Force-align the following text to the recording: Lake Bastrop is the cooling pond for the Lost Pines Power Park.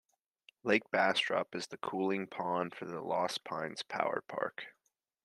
Lake 0.63 0.89
Bastrop 0.89 1.53
is 1.53 1.67
the 1.67 1.77
cooling 1.77 2.25
pond 2.25 2.73
for 2.73 2.85
the 2.85 2.99
Lost 3.01 3.43
Pines 3.43 3.83
Power 3.83 4.23
Park. 4.27 4.73